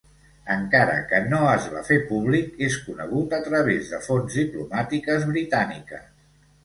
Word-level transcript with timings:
Encara 0.53 0.93
que 1.11 1.17
no 1.33 1.41
es 1.49 1.67
va 1.73 1.83
fer 1.89 1.99
públic, 2.07 2.49
és 2.69 2.79
conegut 2.87 3.37
a 3.41 3.43
través 3.51 3.93
de 3.93 4.01
fonts 4.09 4.39
diplomàtiques 4.43 5.29
britàniques. 5.35 6.09